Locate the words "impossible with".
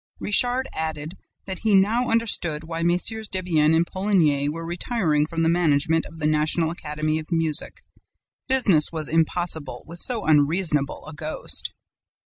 9.07-9.99